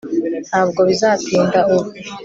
ntabwo 0.47 0.79
bizatinda 0.89 1.59
ubu 1.75 1.89